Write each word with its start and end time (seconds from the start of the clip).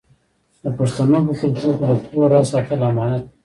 د 0.63 0.65
پښتنو 0.77 1.17
په 1.27 1.33
کلتور 1.39 1.73
کې 1.79 1.85
د 1.97 2.01
کور 2.07 2.27
راز 2.31 2.45
ساتل 2.51 2.79
امانت 2.89 3.23
دی. 3.27 3.31